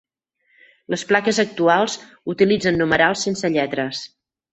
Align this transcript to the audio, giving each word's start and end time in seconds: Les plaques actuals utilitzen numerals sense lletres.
Les 0.93 1.01
plaques 1.09 1.39
actuals 1.43 1.97
utilitzen 2.33 2.81
numerals 2.83 3.27
sense 3.27 3.53
lletres. 3.57 4.01